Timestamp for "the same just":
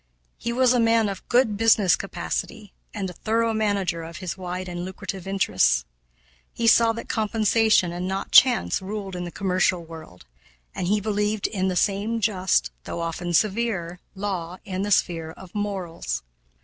11.67-12.71